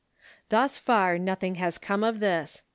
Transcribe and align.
Thus 0.49 0.79
far 0.79 1.19
noth 1.19 1.43
ing 1.43 1.55
has 1.61 1.77
come 1.77 2.03
of 2.03 2.17
tliis. 2.17 2.63